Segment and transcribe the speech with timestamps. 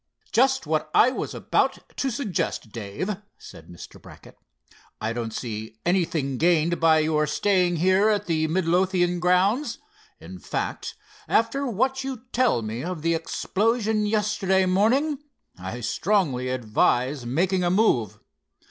[0.31, 4.01] "Just what I was about to suggest, Dave," said Mr.
[4.01, 4.35] Brackett.
[4.99, 9.77] "I don't see anything gained by your staying here at the Midlothian grounds.
[10.19, 10.95] In fact,
[11.27, 15.19] after what you tell me of the explosion yesterday morning,
[15.59, 18.17] I strongly advise making a move.